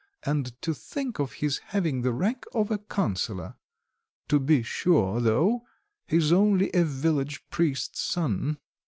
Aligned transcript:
And 0.23 0.59
to 0.63 0.73
think 0.73 1.19
of 1.19 1.33
his 1.33 1.59
having 1.59 2.01
the 2.01 2.11
rank 2.11 2.45
of 2.55 2.71
a 2.71 2.79
councillor! 2.79 3.53
To 4.29 4.39
be 4.39 4.63
sure, 4.63 5.19
though, 5.21 5.61
he's 6.07 6.31
only 6.31 6.71
a 6.71 6.83
village 6.83 7.47
priest's 7.51 7.99
son." 8.01 8.57